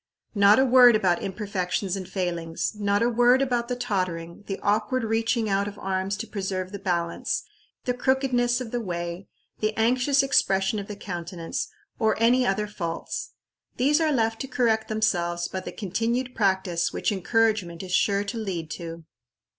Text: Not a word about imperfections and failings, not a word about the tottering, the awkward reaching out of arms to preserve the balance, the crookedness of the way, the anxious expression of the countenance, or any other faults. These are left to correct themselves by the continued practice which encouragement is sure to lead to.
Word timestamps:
Not 0.33 0.57
a 0.57 0.65
word 0.65 0.95
about 0.95 1.21
imperfections 1.21 1.95
and 1.95 2.09
failings, 2.09 2.73
not 2.73 3.03
a 3.03 3.07
word 3.07 3.39
about 3.39 3.67
the 3.67 3.75
tottering, 3.75 4.43
the 4.47 4.59
awkward 4.61 5.03
reaching 5.03 5.47
out 5.47 5.67
of 5.67 5.77
arms 5.77 6.17
to 6.17 6.27
preserve 6.27 6.71
the 6.71 6.79
balance, 6.79 7.43
the 7.85 7.93
crookedness 7.93 8.59
of 8.59 8.71
the 8.71 8.81
way, 8.81 9.27
the 9.59 9.77
anxious 9.77 10.23
expression 10.23 10.79
of 10.79 10.87
the 10.87 10.95
countenance, 10.95 11.67
or 11.99 12.17
any 12.19 12.47
other 12.47 12.65
faults. 12.65 13.33
These 13.77 14.01
are 14.01 14.11
left 14.11 14.41
to 14.41 14.47
correct 14.47 14.87
themselves 14.87 15.47
by 15.47 15.59
the 15.59 15.71
continued 15.71 16.33
practice 16.33 16.91
which 16.91 17.11
encouragement 17.11 17.83
is 17.83 17.91
sure 17.93 18.23
to 18.23 18.37
lead 18.39 18.71
to. 18.71 19.05